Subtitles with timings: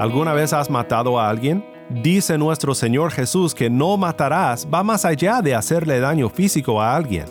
[0.00, 1.64] ¿Alguna vez has matado a alguien?
[1.90, 6.96] Dice nuestro Señor Jesús que no matarás va más allá de hacerle daño físico a
[6.96, 7.26] alguien.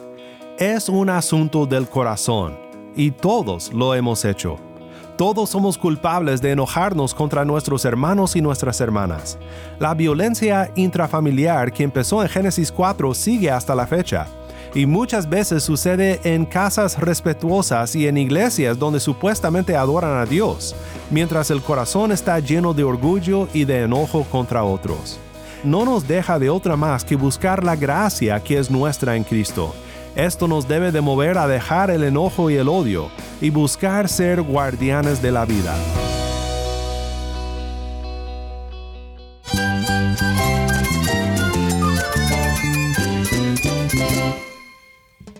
[0.60, 2.58] Es un asunto del corazón,
[2.96, 4.58] y todos lo hemos hecho.
[5.18, 9.38] Todos somos culpables de enojarnos contra nuestros hermanos y nuestras hermanas.
[9.80, 14.28] La violencia intrafamiliar que empezó en Génesis 4 sigue hasta la fecha
[14.74, 20.76] y muchas veces sucede en casas respetuosas y en iglesias donde supuestamente adoran a Dios,
[21.10, 25.20] mientras el corazón está lleno de orgullo y de enojo contra otros.
[25.64, 29.74] No nos deja de otra más que buscar la gracia que es nuestra en Cristo.
[30.16, 33.10] Esto nos debe de mover a dejar el enojo y el odio
[33.42, 35.76] y buscar ser guardianes de la vida.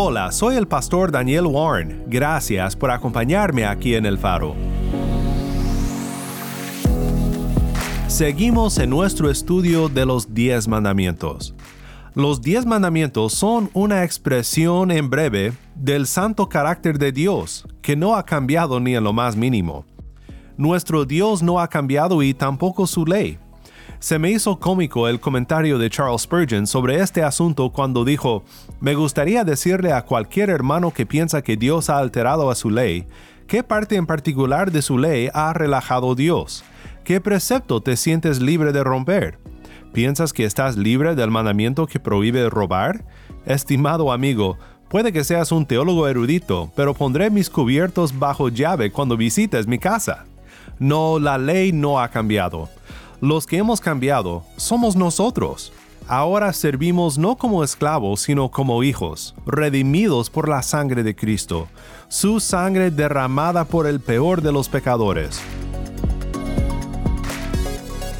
[0.00, 2.04] Hola, soy el pastor Daniel Warren.
[2.06, 4.54] Gracias por acompañarme aquí en El Faro.
[8.06, 11.52] Seguimos en nuestro estudio de los diez mandamientos.
[12.14, 18.14] Los diez mandamientos son una expresión en breve del santo carácter de Dios, que no
[18.14, 19.84] ha cambiado ni en lo más mínimo.
[20.56, 23.40] Nuestro Dios no ha cambiado y tampoco su ley.
[24.00, 28.44] Se me hizo cómico el comentario de Charles Spurgeon sobre este asunto cuando dijo,
[28.80, 33.06] me gustaría decirle a cualquier hermano que piensa que Dios ha alterado a su ley,
[33.46, 36.64] ¿qué parte en particular de su ley ha relajado Dios?
[37.02, 39.38] ¿Qué precepto te sientes libre de romper?
[39.92, 43.04] ¿Piensas que estás libre del mandamiento que prohíbe robar?
[43.46, 49.16] Estimado amigo, puede que seas un teólogo erudito, pero pondré mis cubiertos bajo llave cuando
[49.16, 50.26] visites mi casa.
[50.78, 52.68] No, la ley no ha cambiado.
[53.20, 55.72] Los que hemos cambiado somos nosotros.
[56.06, 61.66] Ahora servimos no como esclavos, sino como hijos, redimidos por la sangre de Cristo,
[62.06, 65.40] su sangre derramada por el peor de los pecadores.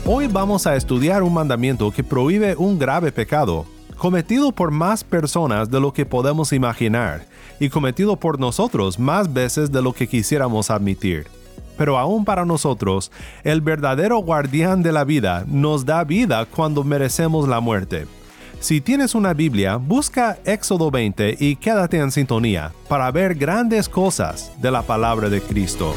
[0.04, 3.66] Hoy vamos a estudiar un mandamiento que prohíbe un grave pecado,
[3.98, 7.24] cometido por más personas de lo que podemos imaginar,
[7.60, 11.37] y cometido por nosotros más veces de lo que quisiéramos admitir
[11.78, 13.10] pero aún para nosotros,
[13.44, 18.06] el verdadero guardián de la vida nos da vida cuando merecemos la muerte.
[18.60, 24.52] Si tienes una Biblia, busca Éxodo 20 y quédate en sintonía para ver grandes cosas
[24.60, 25.94] de la palabra de Cristo.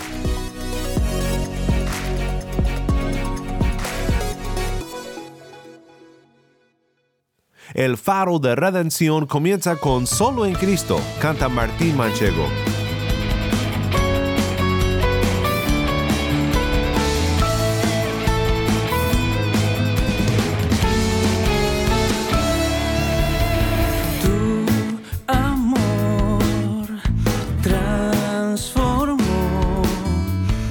[7.74, 12.46] El faro de redención comienza con Solo en Cristo, canta Martín Manchego.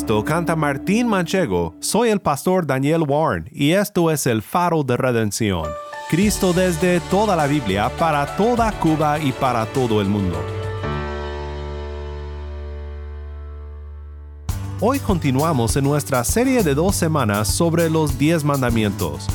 [0.00, 4.96] Cristo canta Martín Manchego, soy el pastor Daniel Warren y esto es el faro de
[4.96, 5.66] redención.
[6.08, 10.38] Cristo desde toda la Biblia, para toda Cuba y para todo el mundo.
[14.80, 19.28] Hoy continuamos en nuestra serie de dos semanas sobre los diez mandamientos.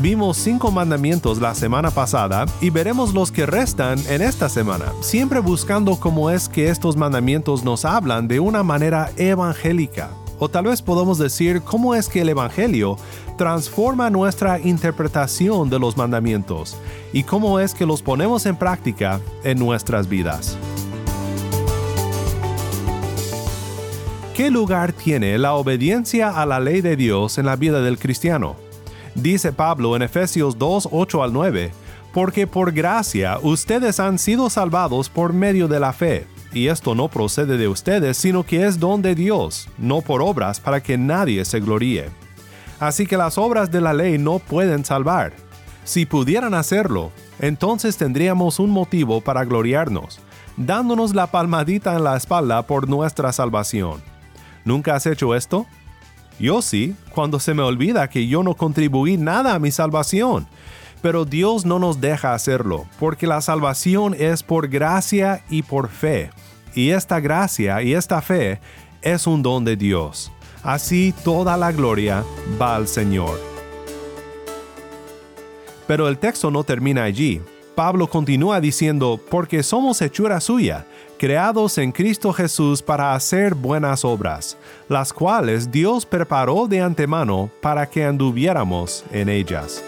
[0.00, 5.40] Vimos cinco mandamientos la semana pasada y veremos los que restan en esta semana, siempre
[5.40, 10.10] buscando cómo es que estos mandamientos nos hablan de una manera evangélica.
[10.38, 12.96] O tal vez podamos decir cómo es que el Evangelio
[13.36, 16.76] transforma nuestra interpretación de los mandamientos
[17.12, 20.56] y cómo es que los ponemos en práctica en nuestras vidas.
[24.36, 28.67] ¿Qué lugar tiene la obediencia a la ley de Dios en la vida del cristiano?
[29.14, 31.72] Dice Pablo en Efesios 2, 8 al 9,
[32.12, 37.08] porque por gracia ustedes han sido salvados por medio de la fe, y esto no
[37.08, 41.44] procede de ustedes, sino que es don de Dios, no por obras para que nadie
[41.44, 42.10] se gloríe.
[42.80, 45.32] Así que las obras de la ley no pueden salvar.
[45.84, 50.20] Si pudieran hacerlo, entonces tendríamos un motivo para gloriarnos,
[50.56, 54.02] dándonos la palmadita en la espalda por nuestra salvación.
[54.64, 55.66] ¿Nunca has hecho esto?
[56.38, 60.46] Yo sí, cuando se me olvida que yo no contribuí nada a mi salvación.
[61.02, 66.30] Pero Dios no nos deja hacerlo, porque la salvación es por gracia y por fe.
[66.74, 68.60] Y esta gracia y esta fe
[69.02, 70.32] es un don de Dios.
[70.62, 72.24] Así toda la gloria
[72.60, 73.40] va al Señor.
[75.86, 77.40] Pero el texto no termina allí.
[77.74, 80.84] Pablo continúa diciendo, porque somos hechura suya,
[81.18, 84.56] creados en Cristo Jesús para hacer buenas obras,
[84.88, 89.82] las cuales Dios preparó de antemano para que anduviéramos en ellas.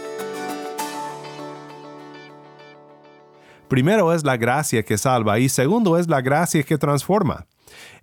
[3.68, 7.46] Primero es la gracia que salva y segundo es la gracia que transforma.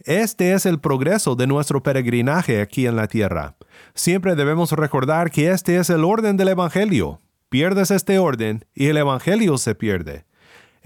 [0.05, 3.57] Este es el progreso de nuestro peregrinaje aquí en la tierra.
[3.93, 7.19] Siempre debemos recordar que este es el orden del Evangelio.
[7.49, 10.26] Pierdes este orden y el Evangelio se pierde.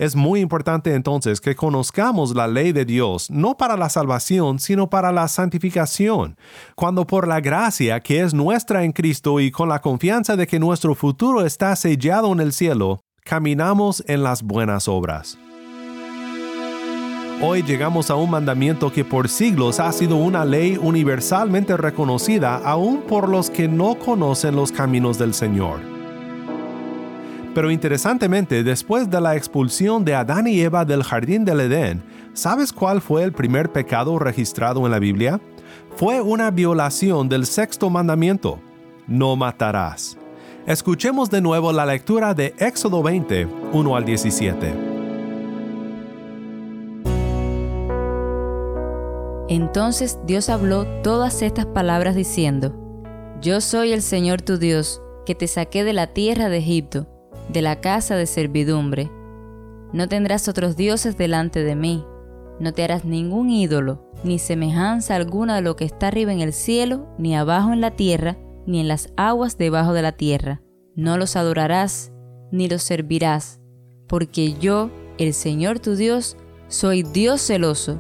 [0.01, 4.89] Es muy importante entonces que conozcamos la ley de Dios, no para la salvación, sino
[4.89, 6.37] para la santificación,
[6.73, 10.59] cuando por la gracia que es nuestra en Cristo y con la confianza de que
[10.59, 15.37] nuestro futuro está sellado en el cielo, caminamos en las buenas obras.
[17.39, 23.03] Hoy llegamos a un mandamiento que por siglos ha sido una ley universalmente reconocida aún
[23.03, 25.90] por los que no conocen los caminos del Señor.
[27.53, 32.03] Pero interesantemente, después de la expulsión de Adán y Eva del jardín del Edén,
[32.33, 35.41] ¿sabes cuál fue el primer pecado registrado en la Biblia?
[35.95, 38.59] Fue una violación del sexto mandamiento,
[39.05, 40.17] no matarás.
[40.65, 44.91] Escuchemos de nuevo la lectura de Éxodo 20, 1 al 17.
[49.49, 52.73] Entonces Dios habló todas estas palabras diciendo,
[53.41, 57.10] Yo soy el Señor tu Dios, que te saqué de la tierra de Egipto,
[57.51, 59.11] de la casa de servidumbre.
[59.93, 62.05] No tendrás otros dioses delante de mí,
[62.59, 66.53] no te harás ningún ídolo, ni semejanza alguna de lo que está arriba en el
[66.53, 70.61] cielo, ni abajo en la tierra, ni en las aguas debajo de la tierra.
[70.95, 72.11] No los adorarás,
[72.51, 73.59] ni los servirás,
[74.07, 77.99] porque yo, el Señor tu Dios, soy Dios celoso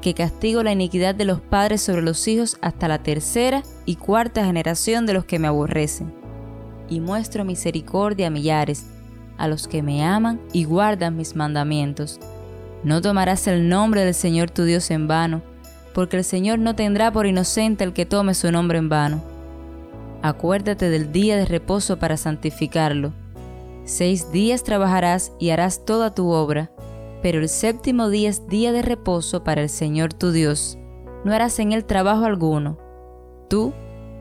[0.00, 4.44] que castigo la iniquidad de los padres sobre los hijos hasta la tercera y cuarta
[4.44, 6.25] generación de los que me aborrecen.
[6.88, 8.86] Y muestro misericordia a millares,
[9.38, 12.20] a los que me aman y guardan mis mandamientos.
[12.84, 15.42] No tomarás el nombre del Señor tu Dios en vano,
[15.94, 19.22] porque el Señor no tendrá por inocente el que tome su nombre en vano.
[20.22, 23.12] Acuérdate del día de reposo para santificarlo.
[23.84, 26.70] Seis días trabajarás y harás toda tu obra
[27.26, 30.78] pero el séptimo día es día de reposo para el Señor tu Dios.
[31.24, 32.78] No harás en él trabajo alguno,
[33.48, 33.72] tú,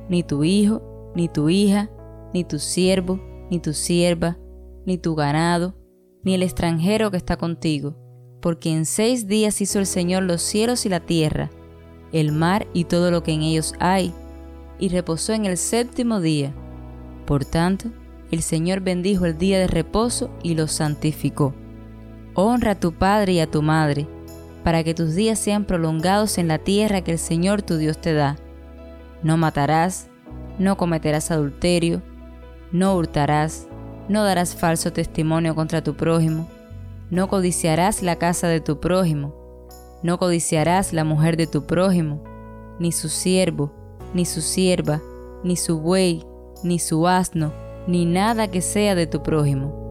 [0.10, 0.82] ni tu hijo,
[1.14, 1.90] ni tu hija,
[2.36, 4.38] ni tu siervo, ni tu sierva,
[4.86, 5.74] ni tu ganado,
[6.22, 7.96] ni el extranjero que está contigo,
[8.42, 11.50] porque en seis días hizo el Señor los cielos y la tierra,
[12.12, 14.14] el mar y todo lo que en ellos hay,
[14.80, 16.54] y reposó en el séptimo día.
[17.26, 17.90] Por tanto,
[18.32, 21.54] el Señor bendijo el día de reposo y lo santificó.
[22.34, 24.10] Honra a tu padre y a tu madre,
[24.66, 28.12] para que tus días sean prolongados en la tierra que el Señor tu Dios te
[28.12, 28.36] da.
[29.24, 30.10] No matarás,
[30.60, 32.02] no cometerás adulterio,
[32.80, 33.68] no hurtarás,
[34.10, 36.48] no darás falso testimonio contra tu prójimo,
[37.10, 39.34] no codiciarás la casa de tu prójimo,
[40.04, 42.22] no codiciarás la mujer de tu prójimo,
[42.80, 43.72] ni su siervo,
[44.14, 45.02] ni su sierva,
[45.44, 46.26] ni su buey,
[46.64, 47.54] ni su asno,
[47.88, 49.86] ni nada que sea de tu prójimo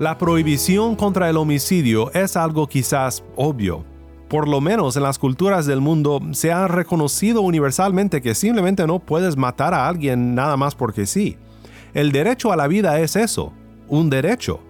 [0.00, 3.89] La prohibición contra el homicidio es algo quizás obvio.
[4.30, 9.00] Por lo menos en las culturas del mundo se ha reconocido universalmente que simplemente no
[9.00, 11.36] puedes matar a alguien nada más porque sí.
[11.94, 13.52] El derecho a la vida es eso,
[13.88, 14.60] un derecho.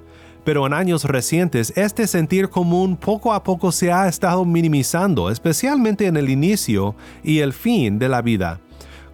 [0.47, 6.07] Pero en años recientes este sentir común poco a poco se ha estado minimizando, especialmente
[6.07, 8.61] en el inicio y el fin de la vida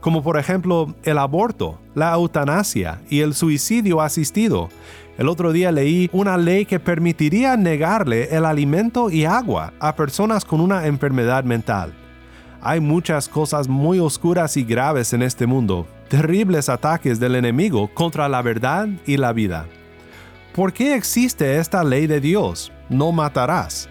[0.07, 4.69] como por ejemplo el aborto, la eutanasia y el suicidio asistido.
[5.19, 10.45] El otro día leí una ley que permitiría negarle el alimento y agua a personas
[10.45, 11.95] con una enfermedad mental.
[12.61, 18.29] Hay muchas cosas muy oscuras y graves en este mundo, terribles ataques del enemigo contra
[18.29, 19.67] la verdad y la vida.
[20.55, 22.73] ¿Por qué existe esta ley de Dios?
[22.89, 23.89] No matarás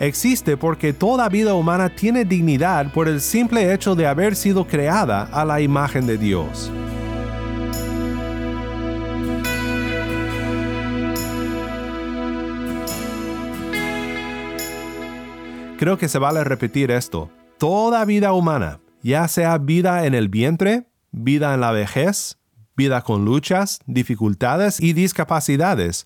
[0.00, 5.28] existe porque toda vida humana tiene dignidad por el simple hecho de haber sido creada
[5.32, 6.70] a la imagen de Dios.
[15.78, 17.30] Creo que se vale repetir esto.
[17.58, 22.38] Toda vida humana, ya sea vida en el vientre, vida en la vejez,
[22.76, 26.04] vida con luchas, dificultades y discapacidades,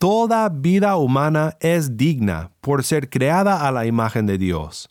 [0.00, 4.88] Toda vida humana es digna por ser creada a la imagen de Dios.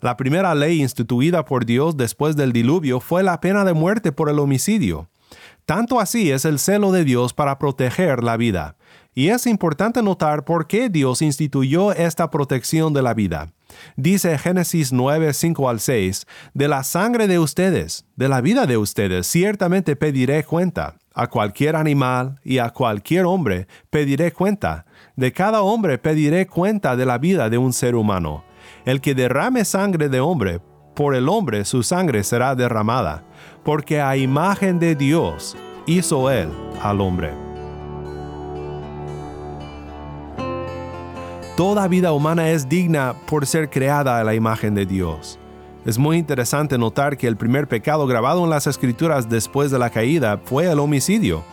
[0.00, 4.28] La primera ley instituida por Dios después del diluvio fue la pena de muerte por
[4.28, 5.08] el homicidio.
[5.66, 8.76] Tanto así es el celo de Dios para proteger la vida.
[9.12, 13.48] Y es importante notar por qué Dios instituyó esta protección de la vida.
[13.96, 18.76] Dice Génesis 9, 5 al 6, de la sangre de ustedes, de la vida de
[18.76, 20.96] ustedes, ciertamente pediré cuenta.
[21.14, 24.84] A cualquier animal y a cualquier hombre pediré cuenta.
[25.14, 28.44] De cada hombre pediré cuenta de la vida de un ser humano.
[28.84, 30.60] El que derrame sangre de hombre,
[30.94, 33.24] por el hombre su sangre será derramada,
[33.64, 36.48] porque a imagen de Dios hizo él
[36.82, 37.53] al hombre.
[41.56, 45.38] Toda vida humana es digna por ser creada a la imagen de Dios.
[45.86, 49.90] Es muy interesante notar que el primer pecado grabado en las escrituras después de la
[49.90, 51.44] caída fue el homicidio.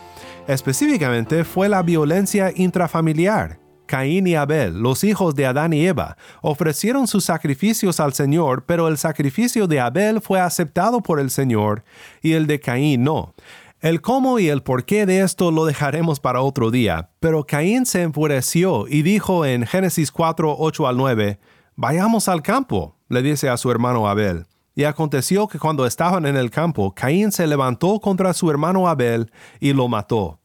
[0.47, 3.59] Específicamente fue la violencia intrafamiliar.
[3.85, 8.87] Caín y Abel, los hijos de Adán y Eva, ofrecieron sus sacrificios al Señor, pero
[8.87, 11.83] el sacrificio de Abel fue aceptado por el Señor
[12.23, 13.35] y el de Caín no.
[13.81, 17.87] El cómo y el por qué de esto lo dejaremos para otro día, pero Caín
[17.87, 21.39] se enfureció y dijo en Génesis 4, 8 al 9,
[21.75, 24.45] Vayamos al campo le dice a su hermano Abel.
[24.75, 29.31] Y aconteció que cuando estaban en el campo, Caín se levantó contra su hermano Abel
[29.59, 30.39] y lo mató.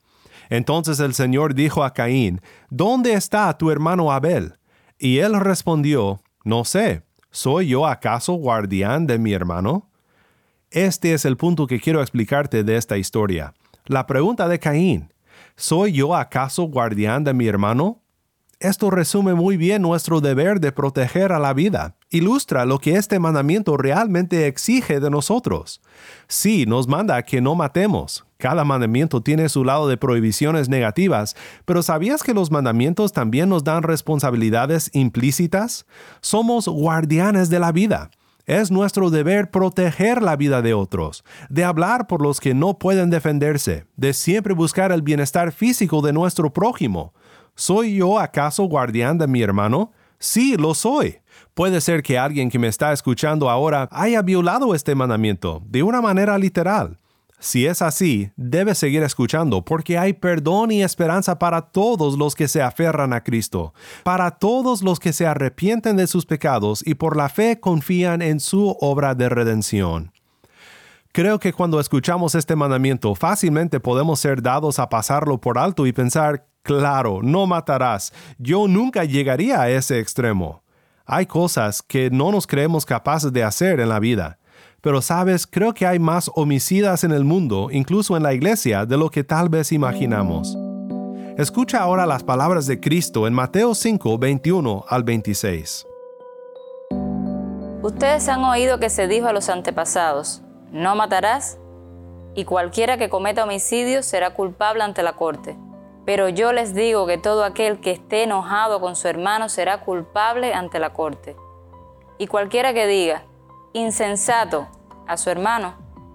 [0.49, 2.41] Entonces el Señor dijo a Caín,
[2.71, 4.55] ¿Dónde está tu hermano Abel?
[4.99, 9.91] Y él respondió, No sé, ¿soy yo acaso guardián de mi hermano?
[10.77, 13.55] Este es el punto que quiero explicarte de esta historia.
[13.87, 15.11] La pregunta de Caín,
[15.57, 18.03] ¿soy yo acaso guardián de mi hermano?
[18.61, 21.97] Esto resume muy bien nuestro deber de proteger a la vida.
[22.11, 25.81] Ilustra lo que este mandamiento realmente exige de nosotros.
[26.29, 28.27] Sí, nos manda que no matemos.
[28.37, 33.65] Cada mandamiento tiene su lado de prohibiciones negativas, pero ¿sabías que los mandamientos también nos
[33.65, 35.87] dan responsabilidades implícitas?
[36.21, 38.11] Somos guardianes de la vida.
[38.47, 43.11] Es nuestro deber proteger la vida de otros, de hablar por los que no pueden
[43.11, 47.13] defenderse, de siempre buscar el bienestar físico de nuestro prójimo.
[47.57, 49.91] ¿Soy yo acaso guardián de mi hermano?
[50.21, 51.17] Sí, lo soy.
[51.55, 56.01] Puede ser que alguien que me está escuchando ahora haya violado este mandamiento de una
[56.01, 57.01] manera literal.
[57.39, 62.49] Si es así, debe seguir escuchando porque hay perdón y esperanza para todos los que
[62.49, 63.75] se aferran a Cristo,
[64.05, 68.41] para todos los que se arrepienten de sus pecados y por la fe confían en
[68.41, 70.13] su obra de redención.
[71.13, 75.93] Creo que cuando escuchamos este mandamiento fácilmente podemos ser dados a pasarlo por alto y
[75.93, 78.13] pensar, Claro, no matarás.
[78.39, 80.65] Yo nunca llegaría a ese extremo.
[81.05, 84.41] Hay cosas que no nos creemos capaces de hacer en la vida.
[84.87, 88.97] Pero sabes, creo que hay más homicidas en el mundo, incluso en la iglesia, de
[88.97, 90.57] lo que tal vez imaginamos.
[91.37, 95.89] Escucha ahora las palabras de Cristo en Mateo 5, 21 al 26.
[97.83, 101.59] Ustedes han oído que se dijo a los antepasados, no matarás,
[102.37, 105.59] y cualquiera que cometa homicidio será culpable ante la corte.
[106.05, 110.55] Pero yo les digo que todo aquel que esté enojado con su hermano será culpable
[110.55, 111.35] ante la corte.
[112.19, 113.25] Y cualquiera que diga,
[113.77, 114.69] insensato,
[115.07, 115.75] a su hermano,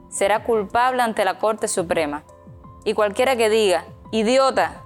[0.09, 2.23] será culpable ante la Corte Suprema.
[2.83, 4.81] Y cualquiera que diga, idiota,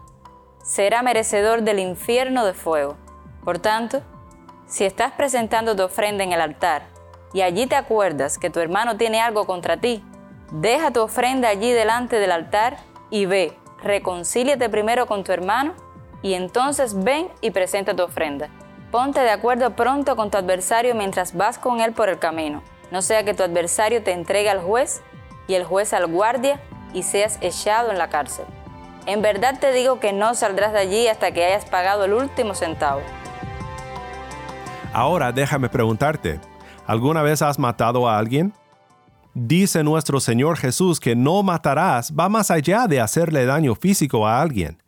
[0.62, 2.98] será merecedor del infierno de fuego.
[3.44, 4.02] Por tanto,
[4.68, 6.84] si estás presentando tu ofrenda en el altar
[7.34, 10.04] y allí te acuerdas que tu hermano tiene algo contra ti,
[10.52, 12.78] deja tu ofrenda allí delante del altar
[13.10, 15.74] y ve reconcíliate primero con tu hermano
[16.22, 18.50] y entonces ven y presenta tu ofrenda.
[18.92, 23.02] Ponte de acuerdo pronto con tu adversario mientras vas con él por el camino, no
[23.02, 25.02] sea que tu adversario te entregue al juez
[25.48, 26.62] y el juez al guardia
[26.94, 28.46] y seas echado en la cárcel.
[29.06, 32.56] En verdad te digo que no saldrás de allí hasta que hayas pagado el último
[32.56, 33.02] centavo.
[34.94, 36.40] Ahora déjame preguntarte,
[36.88, 38.54] ¿alguna vez has matado a alguien?
[39.34, 44.42] Dice nuestro Señor Jesús que no matarás va más allá de hacerle daño físico a
[44.42, 44.82] alguien.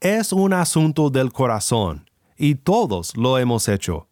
[0.00, 4.08] Es un asunto del corazón, y todos lo hemos hecho.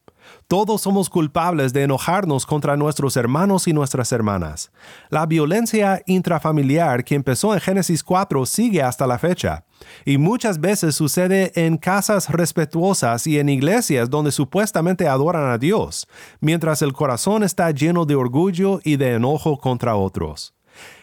[0.49, 4.71] Todos somos culpables de enojarnos contra nuestros hermanos y nuestras hermanas.
[5.09, 9.65] La violencia intrafamiliar que empezó en Génesis 4 sigue hasta la fecha,
[10.05, 16.07] y muchas veces sucede en casas respetuosas y en iglesias donde supuestamente adoran a Dios,
[16.41, 20.55] mientras el corazón está lleno de orgullo y de enojo contra otros.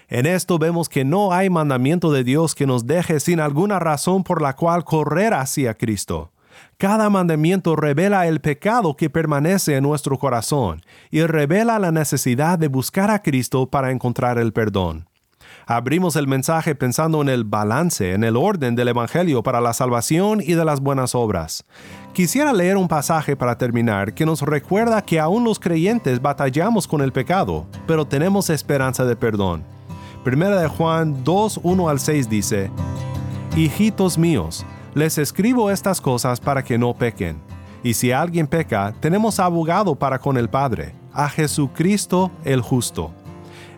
[0.09, 4.23] En esto vemos que no hay mandamiento de Dios que nos deje sin alguna razón
[4.23, 6.31] por la cual correr hacia Cristo.
[6.79, 12.67] Cada mandamiento revela el pecado que permanece en nuestro corazón y revela la necesidad de
[12.67, 15.09] buscar a Cristo para encontrar el perdón.
[15.65, 20.39] Abrimos el mensaje pensando en el balance, en el orden del Evangelio para la salvación
[20.39, 21.65] y de las buenas obras.
[22.13, 27.01] Quisiera leer un pasaje para terminar que nos recuerda que aún los creyentes batallamos con
[27.01, 29.63] el pecado, pero tenemos esperanza de perdón.
[30.23, 32.69] Primera de Juan 2, 1 al 6 dice,
[33.55, 34.63] Hijitos míos,
[34.97, 37.37] les escribo estas cosas para que no pequen.
[37.83, 43.11] Y si alguien peca, tenemos abogado para con el Padre, a Jesucristo el justo.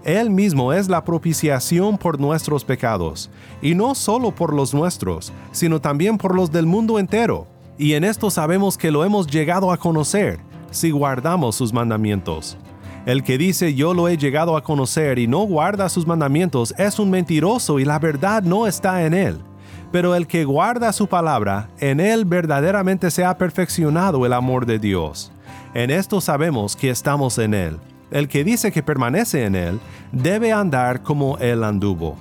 [0.06, 3.30] Él mismo es la propiciación por nuestros pecados,
[3.62, 7.48] y no solo por los nuestros, sino también por los del mundo entero.
[7.78, 10.40] Y en esto sabemos que lo hemos llegado a conocer,
[10.72, 12.58] si guardamos sus mandamientos.
[13.06, 16.98] El que dice yo lo he llegado a conocer y no guarda sus mandamientos es
[16.98, 19.49] un mentiroso y la verdad no está en él.
[19.92, 24.78] Pero el que guarda su palabra, en él verdaderamente se ha perfeccionado el amor de
[24.78, 25.32] Dios.
[25.74, 27.78] En esto sabemos que estamos en él.
[28.12, 29.80] El que dice que permanece en él,
[30.12, 32.16] debe andar como él anduvo.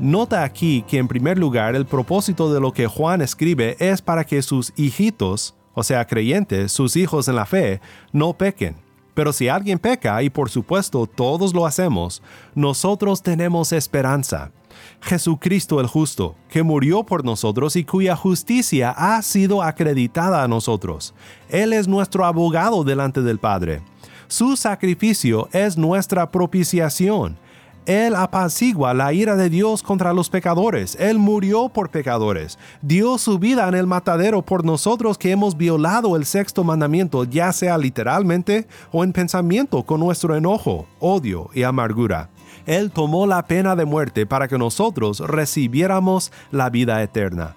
[0.00, 4.24] Nota aquí que en primer lugar el propósito de lo que Juan escribe es para
[4.24, 7.80] que sus hijitos, o sea, creyentes, sus hijos en la fe,
[8.12, 8.76] no pequen.
[9.14, 12.22] Pero si alguien peca, y por supuesto todos lo hacemos,
[12.56, 14.50] nosotros tenemos esperanza.
[15.00, 21.14] Jesucristo el justo, que murió por nosotros y cuya justicia ha sido acreditada a nosotros.
[21.48, 23.82] Él es nuestro abogado delante del Padre.
[24.28, 27.38] Su sacrificio es nuestra propiciación.
[27.86, 30.96] Él apacigua la ira de Dios contra los pecadores.
[30.98, 32.58] Él murió por pecadores.
[32.80, 37.52] Dio su vida en el matadero por nosotros que hemos violado el sexto mandamiento, ya
[37.52, 42.30] sea literalmente o en pensamiento con nuestro enojo, odio y amargura.
[42.66, 47.56] Él tomó la pena de muerte para que nosotros recibiéramos la vida eterna.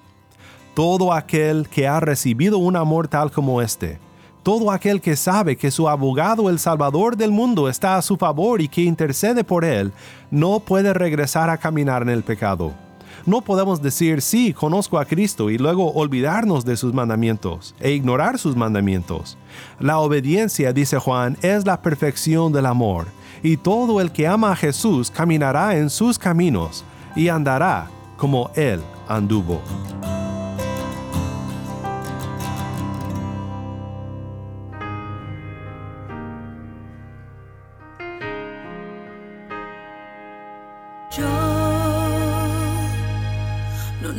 [0.74, 4.00] Todo aquel que ha recibido un amor tal como este,
[4.44, 8.62] todo aquel que sabe que su abogado, el Salvador del mundo, está a su favor
[8.62, 9.92] y que intercede por él,
[10.32, 12.87] no puede regresar a caminar en el pecado.
[13.26, 18.38] No podemos decir sí, conozco a Cristo y luego olvidarnos de sus mandamientos e ignorar
[18.40, 19.38] sus mandamientos.
[19.80, 23.08] La obediencia, dice Juan, es la perfección del amor
[23.44, 26.84] y todo el que ama a Jesús caminará en sus caminos
[27.16, 29.62] y andará como Él anduvo.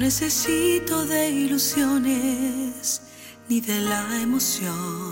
[0.08, 3.02] Necesito de ilusiones
[3.46, 5.10] ni de la emoción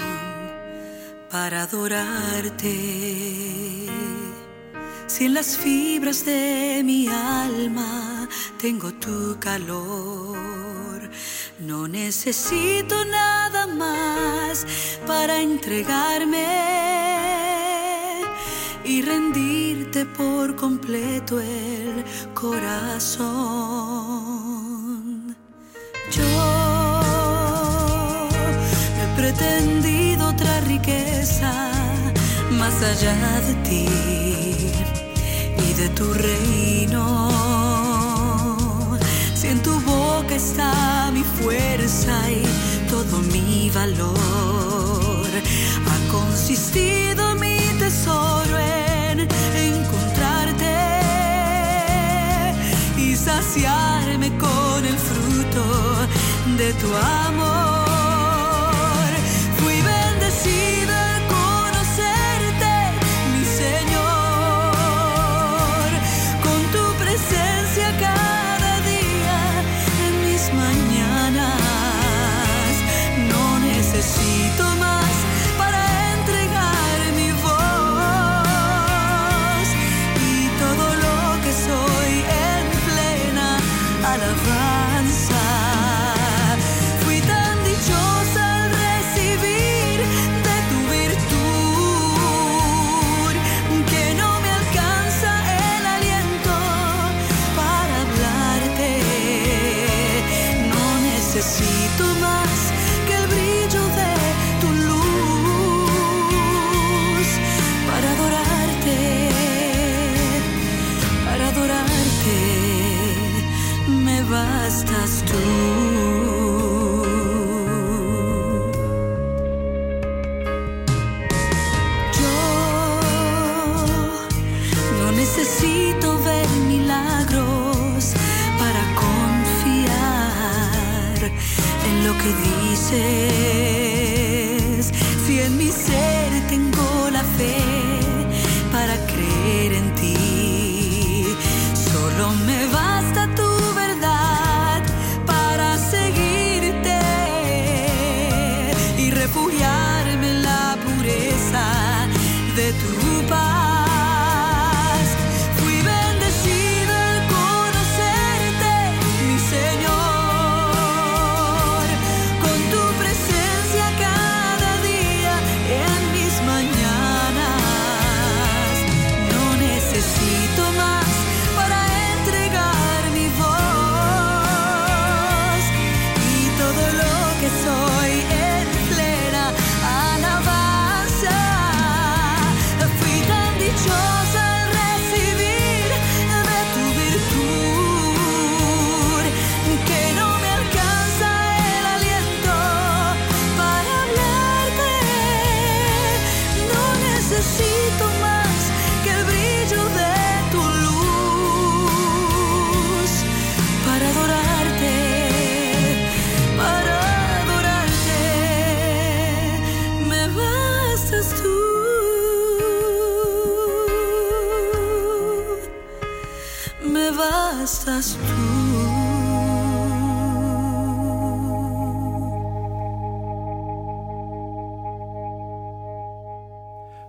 [1.31, 2.79] para adorarte.
[5.07, 8.27] Si en las fibras de mi alma
[8.59, 11.11] tengo tu calor,
[11.59, 14.67] no necesito nada más
[15.07, 16.47] para entregarme
[18.83, 23.77] y rendirte por completo el corazón.
[29.37, 31.53] Me pretendí otra riqueza
[32.53, 33.87] más allá de ti
[35.59, 37.31] y de tu reino.
[39.35, 42.43] Si en tu boca está mi fuerza y
[42.89, 45.27] todo mi valor,
[45.91, 50.77] ha consistido mi tesoro en encontrarte
[52.97, 55.65] y saciarme con el fruto
[56.57, 57.76] de tu amor.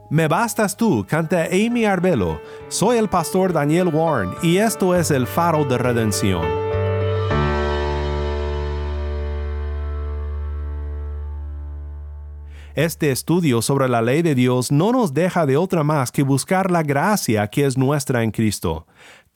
[0.10, 2.40] Me bastas tú, canta Amy Arbelo.
[2.70, 6.46] Soy el pastor Daniel Warren y esto es el faro de redención.
[12.74, 16.72] Este estudio sobre la ley de Dios no nos deja de otra más que buscar
[16.72, 18.88] la gracia que es nuestra en Cristo.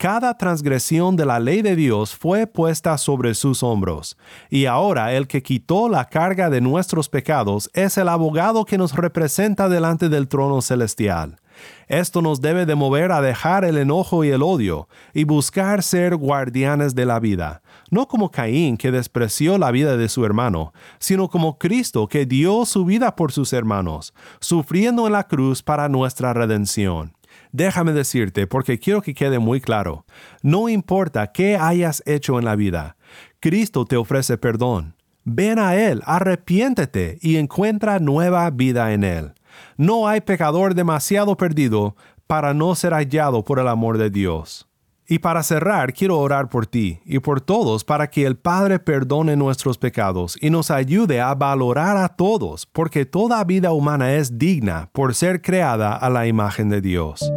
[0.01, 4.17] Cada transgresión de la ley de Dios fue puesta sobre sus hombros,
[4.49, 8.95] y ahora el que quitó la carga de nuestros pecados es el abogado que nos
[8.95, 11.39] representa delante del trono celestial.
[11.87, 16.15] Esto nos debe de mover a dejar el enojo y el odio y buscar ser
[16.15, 17.61] guardianes de la vida,
[17.91, 22.65] no como Caín que despreció la vida de su hermano, sino como Cristo que dio
[22.65, 27.13] su vida por sus hermanos, sufriendo en la cruz para nuestra redención.
[27.51, 30.05] Déjame decirte, porque quiero que quede muy claro,
[30.41, 32.95] no importa qué hayas hecho en la vida,
[33.39, 34.95] Cristo te ofrece perdón.
[35.23, 39.33] Ven a Él, arrepiéntete y encuentra nueva vida en Él.
[39.77, 44.70] No hay pecador demasiado perdido para no ser hallado por el amor de Dios.
[45.11, 49.35] Y para cerrar, quiero orar por ti y por todos para que el Padre perdone
[49.35, 54.89] nuestros pecados y nos ayude a valorar a todos, porque toda vida humana es digna
[54.93, 57.29] por ser creada a la imagen de Dios.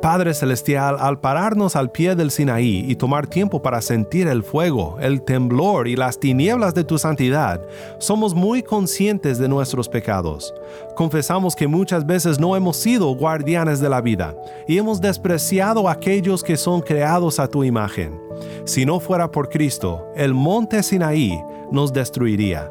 [0.00, 4.96] Padre Celestial, al pararnos al pie del Sinaí y tomar tiempo para sentir el fuego,
[4.98, 7.60] el temblor y las tinieblas de tu santidad,
[7.98, 10.54] somos muy conscientes de nuestros pecados.
[10.96, 14.34] Confesamos que muchas veces no hemos sido guardianes de la vida
[14.66, 18.18] y hemos despreciado a aquellos que son creados a tu imagen.
[18.64, 21.38] Si no fuera por Cristo, el monte Sinaí
[21.70, 22.70] nos destruiría.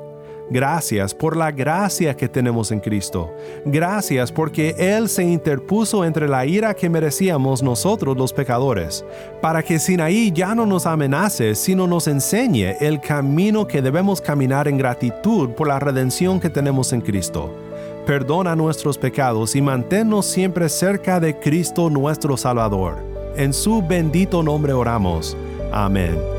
[0.49, 3.33] Gracias por la gracia que tenemos en Cristo.
[3.65, 9.05] Gracias porque Él se interpuso entre la ira que merecíamos nosotros los pecadores,
[9.41, 14.67] para que Sinaí ya no nos amenace, sino nos enseñe el camino que debemos caminar
[14.67, 17.53] en gratitud por la redención que tenemos en Cristo.
[18.07, 22.97] Perdona nuestros pecados y manténnos siempre cerca de Cristo nuestro Salvador.
[23.35, 25.37] En su bendito nombre oramos.
[25.71, 26.38] Amén.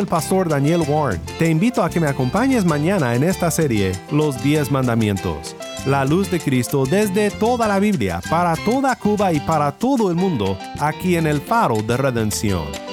[0.00, 1.20] El pastor Daniel Warren.
[1.38, 5.54] Te invito a que me acompañes mañana en esta serie, Los 10 Mandamientos.
[5.86, 10.16] La luz de Cristo desde toda la Biblia, para toda Cuba y para todo el
[10.16, 12.89] mundo, aquí en el faro de redención.